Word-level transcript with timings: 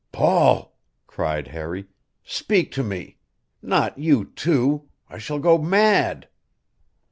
"Paul!" 0.11 0.75
cried 1.05 1.49
Harry. 1.49 1.85
"Speak 2.23 2.71
to 2.71 2.81
me! 2.83 3.19
Not 3.61 3.99
you, 3.99 4.25
too 4.25 4.89
I 5.07 5.19
shall 5.19 5.37
go 5.37 5.59
mad!" 5.59 6.27